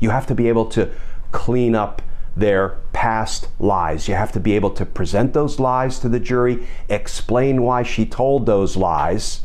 You 0.01 0.11
have 0.11 0.27
to 0.27 0.35
be 0.35 0.49
able 0.49 0.67
to 0.67 0.91
clean 1.31 1.75
up 1.75 2.03
their 2.37 2.79
past 2.93 3.49
lies. 3.59 4.09
You 4.09 4.15
have 4.15 4.33
to 4.33 4.41
be 4.41 4.53
able 4.55 4.71
to 4.71 4.87
present 4.87 5.33
those 5.33 5.61
lies 5.61 5.99
to 6.01 6.09
the 6.09 6.21
jury, 6.21 6.67
explain 6.89 7.63
why 7.63 7.83
she 7.83 8.07
told 8.07 8.47
those 8.47 8.77
lies, 8.77 9.43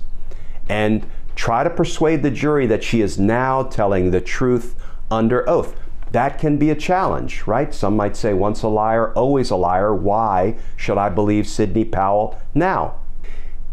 and 0.70 1.06
try 1.36 1.63
to 1.63 1.70
persuade 1.70 2.24
the 2.24 2.32
jury 2.32 2.66
that 2.68 2.84
she 2.84 3.01
is 3.01 3.20
now 3.20 3.63
telling 3.63 4.12
the 4.12 4.22
truth 4.22 4.75
under 5.12 5.48
oath. 5.50 5.75
That 6.12 6.40
can 6.40 6.58
be 6.58 6.70
a 6.70 6.76
challenge, 6.76 7.46
right? 7.46 7.74
Some 7.74 7.96
might 7.96 8.16
say, 8.16 8.34
once 8.34 8.64
a 8.64 8.68
liar, 8.68 9.12
always 9.14 9.50
a 9.52 9.56
liar. 9.56 9.94
Why 9.94 10.58
should 10.76 10.98
I 10.98 11.10
believe 11.10 11.48
Sidney 11.48 11.86
Powell 11.86 12.40
now? 12.54 12.96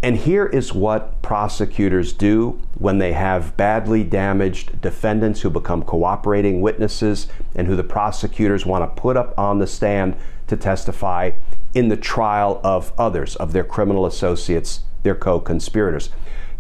And 0.02 0.18
here 0.18 0.44
is 0.44 0.74
what 0.74 1.22
prosecutors 1.22 2.12
do 2.12 2.60
when 2.76 2.98
they 2.98 3.14
have 3.14 3.56
badly 3.56 4.04
damaged 4.04 4.82
defendants 4.82 5.40
who 5.40 5.48
become 5.48 5.82
cooperating 5.82 6.60
witnesses 6.60 7.26
and 7.54 7.66
who 7.66 7.74
the 7.74 7.84
prosecutors 7.84 8.66
want 8.66 8.82
to 8.84 9.00
put 9.00 9.16
up 9.16 9.32
on 9.38 9.60
the 9.60 9.66
stand 9.66 10.14
to 10.48 10.58
testify 10.58 11.30
in 11.72 11.88
the 11.88 11.96
trial 11.96 12.60
of 12.62 12.92
others, 12.98 13.34
of 13.36 13.54
their 13.54 13.64
criminal 13.64 14.04
associates, 14.04 14.80
their 15.04 15.14
co 15.14 15.40
conspirators. 15.40 16.10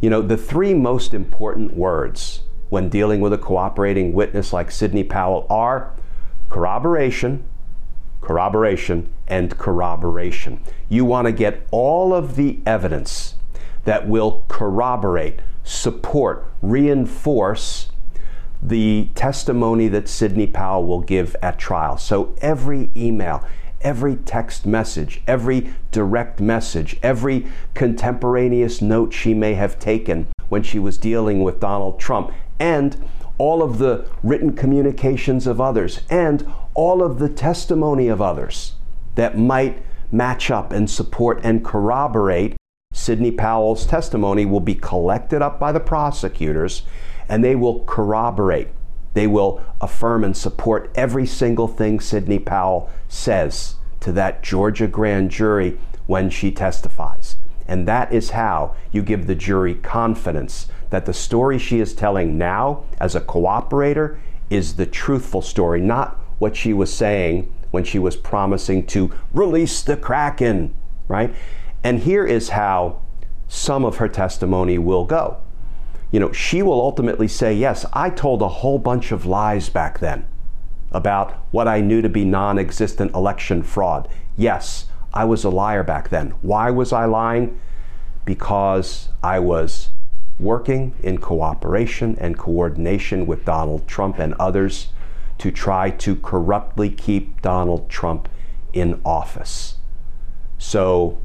You 0.00 0.08
know, 0.08 0.22
the 0.22 0.38
three 0.38 0.72
most 0.72 1.12
important 1.12 1.74
words 1.74 2.43
when 2.74 2.88
dealing 2.88 3.20
with 3.20 3.32
a 3.32 3.38
cooperating 3.38 4.12
witness 4.12 4.52
like 4.52 4.68
Sidney 4.68 5.04
Powell 5.04 5.46
are 5.48 5.92
corroboration, 6.50 7.44
corroboration, 8.20 9.08
and 9.28 9.56
corroboration. 9.56 10.58
You 10.88 11.04
want 11.04 11.26
to 11.26 11.32
get 11.32 11.68
all 11.70 12.12
of 12.12 12.34
the 12.34 12.58
evidence 12.66 13.36
that 13.84 14.08
will 14.08 14.44
corroborate, 14.48 15.38
support, 15.62 16.48
reinforce 16.62 17.92
the 18.60 19.08
testimony 19.14 19.86
that 19.86 20.08
Sidney 20.08 20.48
Powell 20.48 20.84
will 20.84 21.00
give 21.00 21.36
at 21.40 21.60
trial. 21.60 21.96
So 21.96 22.34
every 22.40 22.90
email, 22.96 23.44
every 23.82 24.16
text 24.16 24.66
message, 24.66 25.22
every 25.28 25.72
direct 25.92 26.40
message, 26.40 26.98
every 27.04 27.46
contemporaneous 27.74 28.82
note 28.82 29.12
she 29.12 29.32
may 29.32 29.54
have 29.54 29.78
taken 29.78 30.26
when 30.48 30.64
she 30.64 30.80
was 30.80 30.98
dealing 30.98 31.42
with 31.44 31.60
Donald 31.60 32.00
Trump, 32.00 32.32
and 32.58 33.02
all 33.38 33.62
of 33.62 33.78
the 33.78 34.08
written 34.22 34.54
communications 34.54 35.46
of 35.46 35.60
others, 35.60 36.00
and 36.08 36.46
all 36.74 37.02
of 37.02 37.18
the 37.18 37.28
testimony 37.28 38.08
of 38.08 38.22
others 38.22 38.74
that 39.16 39.36
might 39.36 39.82
match 40.12 40.50
up 40.50 40.72
and 40.72 40.88
support 40.88 41.40
and 41.42 41.64
corroborate 41.64 42.56
Sidney 42.92 43.32
Powell's 43.32 43.86
testimony 43.86 44.46
will 44.46 44.60
be 44.60 44.76
collected 44.76 45.42
up 45.42 45.58
by 45.58 45.72
the 45.72 45.80
prosecutors 45.80 46.82
and 47.28 47.42
they 47.42 47.56
will 47.56 47.84
corroborate. 47.84 48.68
They 49.14 49.26
will 49.26 49.60
affirm 49.80 50.24
and 50.24 50.36
support 50.36 50.90
every 50.94 51.26
single 51.26 51.68
thing 51.68 51.98
Sidney 51.98 52.38
Powell 52.38 52.90
says 53.08 53.76
to 54.00 54.12
that 54.12 54.42
Georgia 54.42 54.86
grand 54.86 55.30
jury 55.30 55.78
when 56.06 56.30
she 56.30 56.52
testifies. 56.52 57.36
And 57.66 57.88
that 57.88 58.12
is 58.12 58.30
how 58.30 58.76
you 58.92 59.02
give 59.02 59.26
the 59.26 59.34
jury 59.34 59.74
confidence 59.74 60.68
that 60.94 61.06
the 61.06 61.12
story 61.12 61.58
she 61.58 61.80
is 61.80 61.92
telling 61.92 62.38
now 62.38 62.84
as 63.00 63.16
a 63.16 63.20
cooperator 63.20 64.16
is 64.48 64.76
the 64.76 64.86
truthful 64.86 65.42
story, 65.42 65.80
not 65.80 66.20
what 66.38 66.54
she 66.54 66.72
was 66.72 66.92
saying 66.92 67.52
when 67.72 67.82
she 67.82 67.98
was 67.98 68.14
promising 68.14 68.86
to 68.86 69.10
release 69.32 69.82
the 69.82 69.96
Kraken, 69.96 70.72
right? 71.08 71.34
And 71.82 71.98
here 71.98 72.24
is 72.24 72.50
how 72.50 73.02
some 73.48 73.84
of 73.84 73.96
her 73.96 74.06
testimony 74.06 74.78
will 74.78 75.04
go. 75.04 75.38
You 76.12 76.20
know, 76.20 76.30
she 76.30 76.62
will 76.62 76.80
ultimately 76.80 77.26
say, 77.26 77.52
Yes, 77.52 77.84
I 77.92 78.08
told 78.08 78.40
a 78.40 78.46
whole 78.46 78.78
bunch 78.78 79.10
of 79.10 79.26
lies 79.26 79.68
back 79.68 79.98
then 79.98 80.28
about 80.92 81.32
what 81.50 81.66
I 81.66 81.80
knew 81.80 82.02
to 82.02 82.08
be 82.08 82.24
non 82.24 82.56
existent 82.56 83.12
election 83.16 83.64
fraud. 83.64 84.08
Yes, 84.36 84.86
I 85.12 85.24
was 85.24 85.42
a 85.42 85.50
liar 85.50 85.82
back 85.82 86.10
then. 86.10 86.34
Why 86.40 86.70
was 86.70 86.92
I 86.92 87.06
lying? 87.06 87.58
Because 88.24 89.08
I 89.24 89.40
was 89.40 89.90
working 90.38 90.94
in 91.02 91.18
cooperation 91.18 92.16
and 92.18 92.38
coordination 92.38 93.26
with 93.26 93.44
Donald 93.44 93.86
Trump 93.86 94.18
and 94.18 94.34
others 94.34 94.88
to 95.38 95.50
try 95.50 95.90
to 95.90 96.16
corruptly 96.16 96.90
keep 96.90 97.40
Donald 97.42 97.88
Trump 97.88 98.28
in 98.72 99.00
office. 99.04 99.76
So 100.58 101.18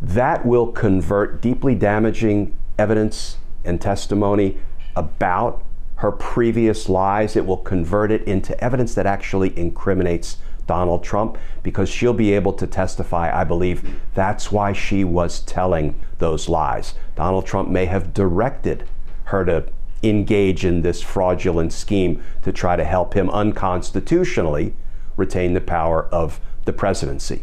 that 0.00 0.44
will 0.44 0.72
convert 0.72 1.40
deeply 1.40 1.74
damaging 1.74 2.56
evidence 2.78 3.38
and 3.64 3.80
testimony 3.80 4.58
about 4.94 5.64
her 5.96 6.12
previous 6.12 6.88
lies. 6.88 7.36
It 7.36 7.46
will 7.46 7.56
convert 7.56 8.10
it 8.10 8.22
into 8.24 8.58
evidence 8.62 8.94
that 8.94 9.06
actually 9.06 9.58
incriminates 9.58 10.36
Donald 10.66 11.04
Trump 11.04 11.38
because 11.62 11.88
she'll 11.88 12.12
be 12.12 12.32
able 12.32 12.52
to 12.54 12.66
testify, 12.66 13.34
I 13.38 13.44
believe 13.44 14.00
that's 14.14 14.50
why 14.50 14.72
she 14.72 15.04
was 15.04 15.40
telling 15.40 15.94
those 16.18 16.48
lies. 16.48 16.94
Donald 17.14 17.46
Trump 17.46 17.68
may 17.68 17.86
have 17.86 18.12
directed 18.12 18.88
her 19.24 19.44
to 19.44 19.66
engage 20.02 20.64
in 20.64 20.82
this 20.82 21.02
fraudulent 21.02 21.72
scheme 21.72 22.22
to 22.42 22.52
try 22.52 22.76
to 22.76 22.84
help 22.84 23.14
him 23.14 23.30
unconstitutionally 23.30 24.74
retain 25.16 25.54
the 25.54 25.60
power 25.60 26.04
of 26.06 26.40
the 26.64 26.72
presidency. 26.72 27.42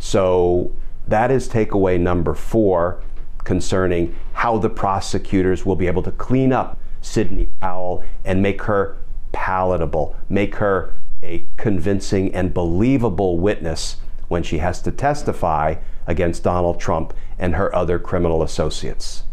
So 0.00 0.74
that 1.06 1.30
is 1.30 1.48
takeaway 1.48 1.98
number 1.98 2.34
four 2.34 3.02
concerning 3.44 4.14
how 4.32 4.58
the 4.58 4.70
prosecutors 4.70 5.66
will 5.66 5.76
be 5.76 5.86
able 5.86 6.02
to 6.02 6.12
clean 6.12 6.52
up 6.52 6.78
Sidney 7.00 7.48
Powell 7.60 8.02
and 8.24 8.40
make 8.40 8.62
her 8.62 8.96
palatable, 9.32 10.16
make 10.28 10.56
her 10.56 10.94
a 11.24 11.46
convincing 11.56 12.34
and 12.34 12.52
believable 12.52 13.38
witness 13.38 13.96
when 14.28 14.42
she 14.42 14.58
has 14.58 14.80
to 14.82 14.92
testify 14.92 15.76
against 16.06 16.44
Donald 16.44 16.78
Trump 16.78 17.14
and 17.38 17.54
her 17.54 17.74
other 17.74 17.98
criminal 17.98 18.42
associates. 18.42 19.24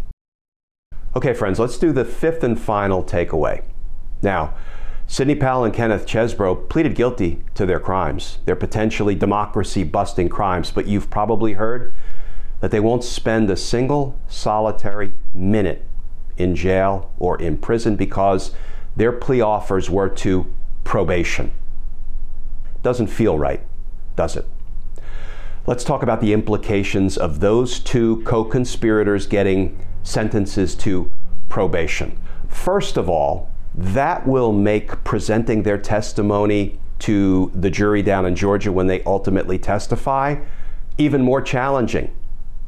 Okay, 1.15 1.33
friends, 1.33 1.59
let's 1.59 1.77
do 1.77 1.91
the 1.91 2.05
fifth 2.05 2.43
and 2.43 2.59
final 2.59 3.03
takeaway. 3.03 3.63
Now, 4.21 4.53
Sidney 5.05 5.35
Powell 5.35 5.65
and 5.65 5.73
Kenneth 5.73 6.05
Chesebro 6.05 6.69
pleaded 6.69 6.95
guilty 6.95 7.43
to 7.55 7.65
their 7.65 7.81
crimes, 7.81 8.37
their 8.45 8.55
potentially 8.55 9.13
democracy 9.13 9.83
busting 9.83 10.29
crimes, 10.29 10.71
but 10.71 10.87
you've 10.87 11.09
probably 11.09 11.53
heard 11.53 11.93
that 12.61 12.71
they 12.71 12.79
won't 12.79 13.03
spend 13.03 13.49
a 13.49 13.57
single 13.57 14.17
solitary 14.29 15.11
minute 15.33 15.85
in 16.37 16.55
jail 16.55 17.11
or 17.19 17.41
in 17.41 17.57
prison 17.57 17.97
because 17.97 18.51
their 18.95 19.11
plea 19.11 19.41
offers 19.41 19.89
were 19.89 20.07
to 20.07 20.45
probation. 20.85 21.51
Doesn't 22.83 23.07
feel 23.07 23.37
right, 23.37 23.61
does 24.15 24.35
it? 24.35 24.45
Let's 25.67 25.83
talk 25.83 26.01
about 26.01 26.21
the 26.21 26.33
implications 26.33 27.17
of 27.17 27.39
those 27.39 27.79
two 27.79 28.23
co 28.25 28.43
conspirators 28.43 29.27
getting 29.27 29.85
sentences 30.03 30.75
to 30.75 31.11
probation. 31.49 32.19
First 32.47 32.97
of 32.97 33.09
all, 33.09 33.49
that 33.75 34.27
will 34.27 34.51
make 34.51 35.03
presenting 35.03 35.63
their 35.63 35.77
testimony 35.77 36.79
to 36.99 37.51
the 37.53 37.69
jury 37.69 38.01
down 38.01 38.25
in 38.25 38.35
Georgia 38.35 38.71
when 38.71 38.87
they 38.87 39.03
ultimately 39.03 39.57
testify 39.57 40.37
even 40.97 41.21
more 41.21 41.41
challenging 41.41 42.11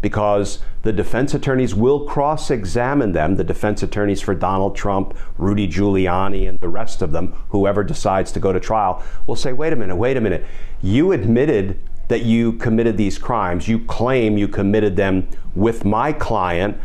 because 0.04 0.60
the 0.82 0.92
defense 0.92 1.34
attorneys 1.34 1.74
will 1.74 2.06
cross 2.06 2.52
examine 2.52 3.14
them, 3.14 3.38
the 3.38 3.44
defense 3.44 3.82
attorneys 3.82 4.20
for 4.20 4.36
Donald 4.36 4.76
Trump, 4.76 5.18
Rudy 5.38 5.66
Giuliani, 5.66 6.48
and 6.48 6.60
the 6.60 6.68
rest 6.68 7.02
of 7.02 7.14
them, 7.14 7.34
whoever 7.50 7.86
decides 7.86 8.32
to 8.34 8.40
go 8.42 8.52
to 8.52 8.60
trial, 8.60 9.02
will 9.26 9.38
say, 9.38 9.54
wait 9.54 9.72
a 9.72 9.78
minute, 9.78 9.96
wait 9.96 10.18
a 10.18 10.22
minute. 10.22 10.46
You 10.82 11.14
admitted 11.14 11.80
that 12.10 12.24
you 12.24 12.52
committed 12.54 12.98
these 12.98 13.18
crimes. 13.18 13.70
You 13.70 13.80
claim 13.86 14.38
you 14.38 14.50
committed 14.50 14.98
them 14.98 15.30
with 15.56 15.86
my 15.86 16.12
client, 16.12 16.78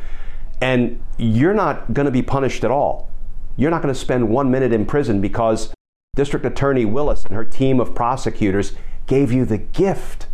and 0.60 1.02
you're 1.18 1.54
not 1.54 1.92
going 1.92 2.06
to 2.06 2.12
be 2.12 2.22
punished 2.22 2.62
at 2.62 2.70
all. 2.70 3.10
You're 3.56 3.72
not 3.72 3.82
going 3.82 3.92
to 3.92 3.98
spend 3.98 4.28
one 4.28 4.48
minute 4.48 4.72
in 4.72 4.86
prison 4.86 5.20
because 5.20 5.74
District 6.14 6.46
Attorney 6.46 6.84
Willis 6.84 7.24
and 7.24 7.34
her 7.34 7.44
team 7.44 7.80
of 7.80 7.96
prosecutors 7.96 8.74
gave 9.08 9.32
you 9.32 9.44
the 9.44 9.58
gift 9.58 10.28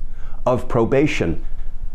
of 0.45 0.69
probation 0.69 1.43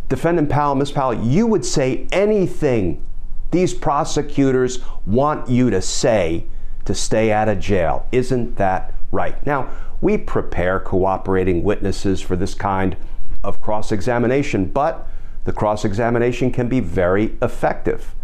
Defendant 0.09 0.49
Powell, 0.49 0.75
Ms. 0.75 0.91
Powell, 0.91 1.13
you 1.13 1.45
would 1.47 1.63
say 1.63 2.07
anything 2.11 3.05
these 3.51 3.73
prosecutors 3.73 4.79
want 5.05 5.49
you 5.49 5.69
to 5.69 5.81
say 5.81 6.45
to 6.85 6.93
stay 6.93 7.31
out 7.31 7.47
of 7.47 7.59
jail. 7.59 8.07
Isn't 8.11 8.55
that 8.57 8.93
right? 9.11 9.43
Now, 9.45 9.69
we 10.01 10.17
prepare 10.17 10.79
cooperating 10.79 11.63
witnesses 11.63 12.21
for 12.21 12.35
this 12.35 12.53
kind 12.53 12.97
of 13.43 13.61
cross 13.61 13.91
examination, 13.91 14.65
but 14.65 15.07
the 15.43 15.53
cross 15.53 15.85
examination 15.85 16.51
can 16.51 16.67
be 16.67 16.79
very 16.79 17.37
effective. 17.41 18.15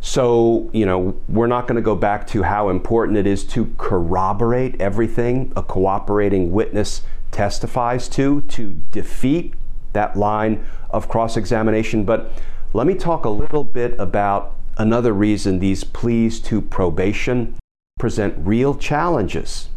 So, 0.00 0.68
you 0.72 0.84
know, 0.84 1.18
we're 1.28 1.46
not 1.46 1.66
going 1.66 1.76
to 1.76 1.82
go 1.82 1.96
back 1.96 2.26
to 2.28 2.42
how 2.42 2.68
important 2.68 3.16
it 3.16 3.26
is 3.26 3.44
to 3.44 3.74
corroborate 3.78 4.80
everything 4.80 5.52
a 5.56 5.62
cooperating 5.62 6.52
witness 6.52 7.02
testifies 7.30 8.08
to, 8.10 8.42
to 8.42 8.74
defeat 8.90 9.54
that 9.94 10.16
line 10.16 10.64
of 10.90 11.08
cross 11.08 11.36
examination. 11.36 12.04
But 12.04 12.30
let 12.72 12.86
me 12.86 12.94
talk 12.94 13.24
a 13.24 13.30
little 13.30 13.64
bit 13.64 13.98
about 13.98 14.54
another 14.76 15.12
reason 15.12 15.58
these 15.58 15.84
pleas 15.84 16.40
to 16.40 16.60
probation 16.60 17.56
present 17.98 18.34
real 18.38 18.74
challenges. 18.74 19.68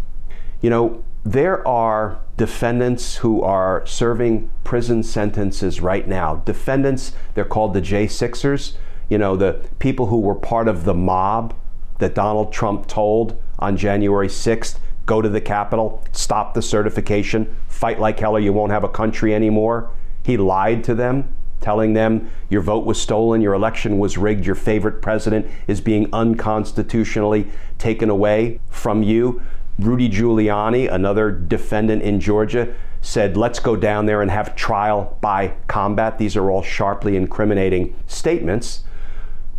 You 0.61 0.69
know, 0.69 1.03
there 1.23 1.67
are 1.67 2.19
defendants 2.35 3.17
who 3.17 3.41
are 3.41 3.85
serving 3.85 4.49
prison 4.63 5.03
sentences 5.03 5.81
right 5.81 6.07
now. 6.07 6.37
Defendants, 6.37 7.13
they're 7.33 7.45
called 7.45 7.73
the 7.73 7.81
J6ers, 7.81 8.73
you 9.09 9.17
know, 9.17 9.35
the 9.35 9.61
people 9.79 10.07
who 10.07 10.19
were 10.19 10.35
part 10.35 10.67
of 10.67 10.83
the 10.83 10.93
mob 10.93 11.55
that 11.99 12.13
Donald 12.13 12.51
Trump 12.51 12.87
told 12.87 13.41
on 13.59 13.77
January 13.77 14.27
6th 14.27 14.77
go 15.05 15.21
to 15.21 15.29
the 15.29 15.41
Capitol, 15.41 16.03
stop 16.11 16.53
the 16.53 16.61
certification, 16.61 17.55
fight 17.67 17.99
like 17.99 18.19
hell 18.19 18.35
or 18.35 18.39
you 18.39 18.53
won't 18.53 18.71
have 18.71 18.83
a 18.83 18.89
country 18.89 19.33
anymore. 19.33 19.89
He 20.27 20.35
lied 20.35 20.83
to 20.83 20.93
them, 20.93 21.33
telling 21.61 21.93
them 21.93 22.29
your 22.49 22.59
vote 22.59 22.85
was 22.85 23.01
stolen, 23.01 23.39
your 23.39 23.53
election 23.53 23.97
was 23.97 24.17
rigged, 24.17 24.45
your 24.45 24.55
favorite 24.55 25.01
president 25.01 25.49
is 25.67 25.79
being 25.79 26.09
unconstitutionally 26.11 27.49
taken 27.77 28.09
away 28.09 28.59
from 28.69 29.03
you. 29.03 29.41
Rudy 29.79 30.09
Giuliani, 30.09 30.91
another 30.91 31.31
defendant 31.31 32.01
in 32.01 32.19
Georgia, 32.19 32.75
said, 32.99 33.37
let's 33.37 33.59
go 33.59 33.77
down 33.77 34.05
there 34.05 34.21
and 34.21 34.29
have 34.29 34.53
trial 34.53 35.17
by 35.21 35.53
combat. 35.67 36.17
These 36.17 36.35
are 36.35 36.51
all 36.51 36.61
sharply 36.61 37.15
incriminating 37.15 37.95
statements. 38.05 38.83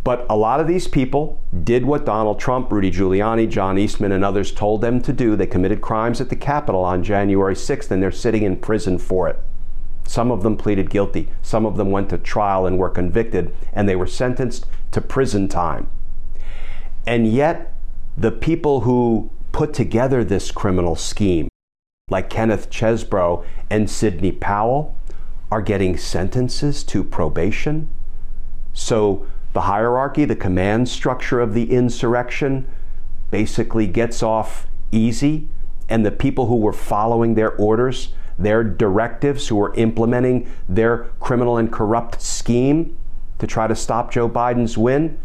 But 0.03 0.27
a 0.29 0.37
lot 0.37 0.59
of 0.59 0.67
these 0.67 0.87
people 0.87 1.41
did 1.63 1.83
what 1.83 2.05
Donald 2.05 2.39
Trump, 2.39 2.71
Rudy 2.71 2.91
Giuliani, 2.91 3.49
John 3.49 3.79
Eastman, 3.79 4.11
and 4.11 4.23
others 4.23 4.51
told 4.51 4.81
them 4.81 5.01
to 5.01 5.13
do. 5.13 5.35
They 5.35 5.47
committed 5.47 5.81
crimes 5.81 6.21
at 6.21 6.29
the 6.29 6.35
Capitol 6.35 6.83
on 6.83 7.03
January 7.03 7.55
6th, 7.55 7.89
and 7.89 8.03
they're 8.03 8.11
sitting 8.11 8.43
in 8.43 8.57
prison 8.57 8.99
for 8.99 9.27
it. 9.27 9.41
Some 10.09 10.31
of 10.31 10.41
them 10.41 10.57
pleaded 10.57 10.89
guilty. 10.89 11.29
Some 11.43 11.67
of 11.67 11.77
them 11.77 11.91
went 11.91 12.09
to 12.09 12.17
trial 12.17 12.65
and 12.65 12.79
were 12.79 12.89
convicted, 12.89 13.55
and 13.71 13.87
they 13.87 13.95
were 13.95 14.07
sentenced 14.07 14.65
to 14.89 15.01
prison 15.01 15.47
time. 15.47 15.87
And 17.05 17.27
yet, 17.27 17.75
the 18.17 18.31
people 18.31 18.79
who 18.81 19.29
put 19.51 19.71
together 19.71 20.23
this 20.23 20.49
criminal 20.49 20.95
scheme, 20.95 21.47
like 22.09 22.27
Kenneth 22.27 22.71
Chesebro 22.71 23.45
and 23.69 23.87
Sidney 23.87 24.31
Powell, 24.31 24.97
are 25.51 25.61
getting 25.61 25.95
sentences 25.95 26.83
to 26.85 27.03
probation. 27.03 27.87
So 28.73 29.27
the 29.53 29.61
hierarchy, 29.61 30.25
the 30.25 30.35
command 30.35 30.89
structure 30.89 31.39
of 31.39 31.53
the 31.53 31.71
insurrection 31.71 32.67
basically 33.29 33.85
gets 33.85 34.23
off 34.23 34.65
easy, 34.91 35.49
and 35.87 36.03
the 36.03 36.09
people 36.09 36.47
who 36.47 36.55
were 36.55 36.73
following 36.73 37.35
their 37.35 37.51
orders 37.51 38.15
their 38.39 38.63
directives, 38.63 39.49
who 39.49 39.61
are 39.61 39.73
implementing 39.75 40.49
their 40.67 41.09
criminal 41.19 41.57
and 41.57 41.71
corrupt 41.71 42.21
scheme 42.21 42.97
to 43.37 43.45
try 43.45 43.67
to 43.67 43.75
stop 43.75 44.11
Joe 44.11 44.29
Biden's 44.29 44.77
win, 44.77 45.19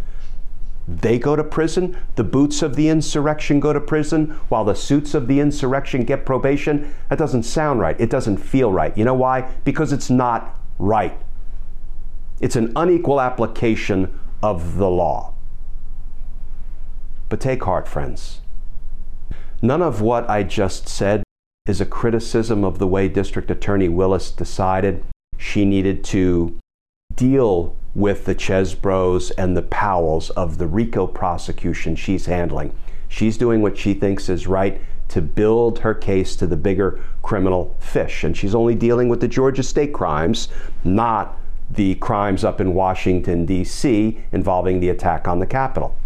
they 0.87 1.19
go 1.19 1.35
to 1.35 1.43
prison, 1.43 1.97
the 2.17 2.25
boots 2.25 2.61
of 2.61 2.77
the 2.77 2.89
insurrection 2.89 3.59
go 3.59 3.73
to 3.73 3.81
prison, 3.81 4.39
while 4.49 4.65
the 4.65 4.75
suits 4.75 5.15
of 5.15 5.29
the 5.29 5.41
insurrection 5.41 6.05
get 6.05 6.27
probation. 6.27 6.95
That 7.09 7.19
doesn't 7.19 7.45
sound 7.45 7.81
right. 7.81 7.99
It 7.99 8.11
doesn't 8.11 8.37
feel 8.37 8.71
right. 8.71 8.97
You 8.97 9.05
know 9.05 9.15
why? 9.15 9.51
Because 9.65 9.93
it's 9.93 10.11
not 10.11 10.59
right. 10.79 11.19
It's 12.41 12.57
an 12.57 12.73
unequal 12.77 13.21
application 13.21 14.19
of 14.43 14.77
the 14.77 14.91
law. 14.91 15.33
But 17.31 17.41
take 17.41 17.65
heart, 17.65 17.89
friends. 17.89 18.41
None 19.63 19.81
of 19.81 20.03
what 20.03 20.29
I 20.29 20.43
just 20.43 20.89
said 20.89 21.24
is 21.67 21.81
a 21.81 21.87
criticism 21.87 22.63
of 22.63 22.79
the 22.79 22.87
way 22.87 23.09
District 23.09 23.51
Attorney 23.51 23.89
Willis 23.89 24.31
decided 24.31 25.03
she 25.39 25.65
needed 25.65 26.05
to 26.05 26.59
deal 27.17 27.75
with 27.95 28.27
the 28.27 28.35
Chesebros 28.35 29.33
and 29.39 29.57
the 29.57 29.63
Powells 29.63 30.29
of 30.31 30.59
the 30.59 30.67
RICO 30.67 31.07
prosecution 31.07 31.97
she's 31.97 32.27
handling. 32.27 32.75
She's 33.09 33.39
doing 33.39 33.63
what 33.63 33.79
she 33.79 33.95
thinks 33.95 34.29
is 34.29 34.47
right 34.47 34.79
to 35.09 35.23
build 35.23 35.79
her 35.79 35.95
case 35.95 36.37
to 36.37 36.47
the 36.47 36.57
bigger 36.59 37.03
criminal 37.23 37.75
fish. 37.81 38.25
And 38.25 38.37
she's 38.37 38.55
only 38.55 38.75
dealing 38.75 39.09
with 39.09 39.23
the 39.23 39.29
Georgia 39.29 39.63
state 39.63 39.95
crimes, 39.95 40.49
not 40.85 41.39
the 41.71 41.95
crimes 41.95 42.45
up 42.45 42.61
in 42.61 42.75
Washington, 42.75 43.47
D.C., 43.47 44.21
involving 44.33 44.81
the 44.81 44.91
attack 44.91 45.27
on 45.27 45.39
the 45.39 45.47
Capitol. 45.47 45.97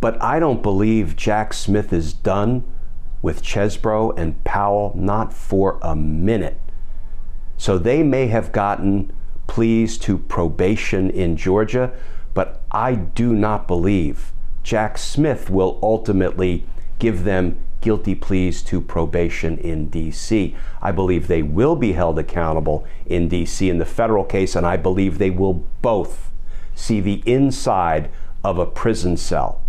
But 0.00 0.22
I 0.22 0.38
don't 0.38 0.62
believe 0.62 1.16
Jack 1.16 1.52
Smith 1.52 1.92
is 1.92 2.14
done 2.14 2.64
with 3.22 3.42
Chesebro 3.42 4.16
and 4.16 4.42
Powell, 4.44 4.92
not 4.96 5.32
for 5.32 5.78
a 5.82 5.96
minute. 5.96 6.60
So 7.56 7.78
they 7.78 8.02
may 8.02 8.28
have 8.28 8.52
gotten 8.52 9.12
pleas 9.46 9.98
to 9.98 10.18
probation 10.18 11.10
in 11.10 11.36
Georgia, 11.36 11.92
but 12.34 12.60
I 12.70 12.94
do 12.94 13.32
not 13.32 13.66
believe 13.66 14.32
Jack 14.62 14.98
Smith 14.98 15.50
will 15.50 15.78
ultimately 15.82 16.64
give 16.98 17.24
them 17.24 17.58
guilty 17.80 18.14
pleas 18.14 18.62
to 18.62 18.80
probation 18.80 19.56
in 19.58 19.88
D.C. 19.88 20.54
I 20.82 20.92
believe 20.92 21.26
they 21.26 21.42
will 21.42 21.76
be 21.76 21.92
held 21.92 22.18
accountable 22.18 22.86
in 23.06 23.28
D.C. 23.28 23.68
in 23.68 23.78
the 23.78 23.84
federal 23.84 24.24
case, 24.24 24.54
and 24.54 24.66
I 24.66 24.76
believe 24.76 25.18
they 25.18 25.30
will 25.30 25.64
both 25.80 26.30
see 26.74 27.00
the 27.00 27.22
inside 27.24 28.10
of 28.44 28.58
a 28.58 28.66
prison 28.66 29.16
cell 29.16 29.62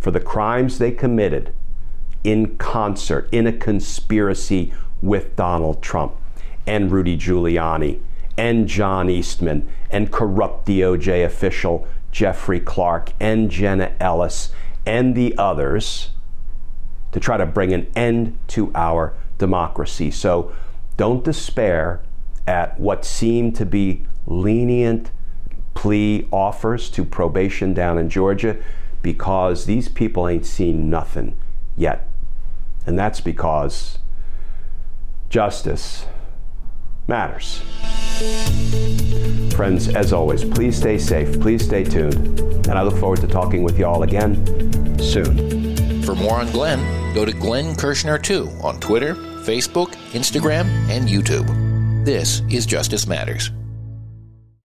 for 0.00 0.10
the 0.10 0.20
crimes 0.20 0.78
they 0.78 0.90
committed 0.90 1.52
in 2.24 2.56
concert, 2.56 3.28
in 3.32 3.46
a 3.46 3.52
conspiracy 3.52 4.72
with 5.00 5.34
Donald 5.36 5.82
Trump 5.82 6.14
and 6.66 6.90
Rudy 6.90 7.16
Giuliani 7.18 8.00
and 8.38 8.66
John 8.66 9.10
Eastman 9.10 9.68
and 9.90 10.10
corrupt 10.10 10.66
DOJ 10.66 11.24
official 11.24 11.86
Jeffrey 12.10 12.60
Clark 12.60 13.12
and 13.20 13.50
Jenna 13.50 13.92
Ellis 13.98 14.52
and 14.86 15.14
the 15.14 15.36
others 15.36 16.10
to 17.12 17.20
try 17.20 17.36
to 17.36 17.46
bring 17.46 17.72
an 17.72 17.90
end 17.94 18.38
to 18.48 18.72
our 18.74 19.14
democracy. 19.38 20.10
So 20.10 20.52
don't 20.96 21.24
despair 21.24 22.00
at 22.46 22.78
what 22.78 23.04
seem 23.04 23.52
to 23.52 23.66
be 23.66 24.06
lenient 24.26 25.10
plea 25.74 26.28
offers 26.30 26.90
to 26.90 27.04
probation 27.04 27.74
down 27.74 27.98
in 27.98 28.08
Georgia 28.08 28.56
because 29.02 29.66
these 29.66 29.88
people 29.88 30.28
ain't 30.28 30.46
seen 30.46 30.88
nothing 30.88 31.36
yet. 31.76 32.08
And 32.86 32.98
that's 32.98 33.20
because 33.20 33.98
justice 35.28 36.06
matters. 37.06 37.62
Friends, 39.54 39.88
as 39.88 40.12
always, 40.12 40.44
please 40.44 40.76
stay 40.76 40.98
safe, 40.98 41.40
please 41.40 41.64
stay 41.64 41.84
tuned, 41.84 42.40
and 42.66 42.72
I 42.72 42.82
look 42.82 42.96
forward 42.98 43.20
to 43.20 43.26
talking 43.26 43.62
with 43.62 43.78
you 43.78 43.86
all 43.86 44.02
again 44.02 44.34
soon. 44.98 46.02
For 46.02 46.14
more 46.14 46.38
on 46.40 46.50
Glenn, 46.50 47.14
go 47.14 47.24
to 47.24 47.32
Glenn 47.32 47.74
Kirschner2 47.74 48.62
on 48.62 48.80
Twitter, 48.80 49.14
Facebook, 49.14 49.94
Instagram, 50.12 50.66
and 50.88 51.08
YouTube. 51.08 52.04
This 52.04 52.42
is 52.50 52.66
Justice 52.66 53.06
Matters. 53.06 53.50